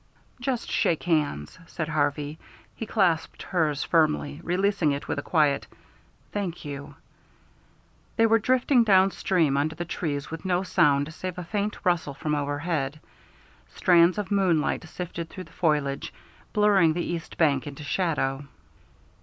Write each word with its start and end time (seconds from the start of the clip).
"Just 0.39 0.67
shake 0.67 1.03
hands," 1.03 1.59
said 1.67 1.87
Harvey. 1.87 2.39
He 2.73 2.87
clasped 2.87 3.43
hers 3.43 3.83
firmly, 3.83 4.41
releasing 4.43 4.93
it 4.93 5.07
with 5.07 5.19
a 5.19 5.21
quiet 5.21 5.67
"Thank 6.31 6.65
you." 6.65 6.95
They 8.15 8.25
were 8.25 8.39
drifting 8.39 8.83
down 8.83 9.11
stream 9.11 9.57
under 9.57 9.75
the 9.75 9.85
trees 9.85 10.31
with 10.31 10.43
no 10.43 10.63
sound 10.63 11.13
save 11.13 11.37
a 11.37 11.43
faint 11.43 11.77
rustle 11.85 12.15
from 12.15 12.33
overhead. 12.33 12.99
Strands 13.75 14.17
of 14.17 14.31
moonlight 14.31 14.85
sifted 14.89 15.29
through 15.29 15.43
the 15.43 15.51
foliage, 15.53 16.11
blurring 16.51 16.93
the 16.93 17.05
east 17.05 17.37
bank 17.37 17.67
into 17.67 17.83
shadow. 17.83 18.47